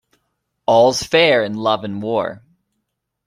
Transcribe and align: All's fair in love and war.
All's 0.65 1.03
fair 1.03 1.43
in 1.43 1.53
love 1.53 1.83
and 1.83 2.01
war. 2.01 2.41